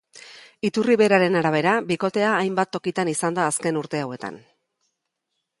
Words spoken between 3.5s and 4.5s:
azken urte hauetan.